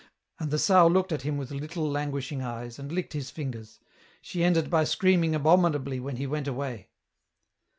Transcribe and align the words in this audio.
And 0.39 0.49
the 0.49 0.57
sow 0.57 0.87
looked 0.87 1.11
at 1.11 1.21
him 1.21 1.37
with 1.37 1.51
little 1.51 1.87
languishing 1.87 2.41
eyes, 2.41 2.79
and 2.79 2.91
licked 2.91 3.13
his 3.13 3.29
fingers; 3.29 3.79
she 4.19 4.43
ended 4.43 4.67
by 4.67 4.83
screaming 4.83 5.35
abominably 5.35 5.99
when 5.99 6.15
he 6.15 6.25
went 6.25 6.47
away. 6.47 6.89